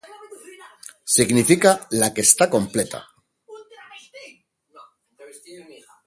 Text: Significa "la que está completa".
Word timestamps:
Significa 1.15 1.71
"la 1.91 2.11
que 2.11 2.21
está 2.21 2.49
completa". 2.49 3.05